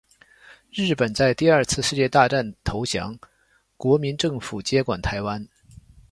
[0.71, 3.19] 日本在第二次世界大战投降，
[3.77, 5.47] 国民政府接管台湾。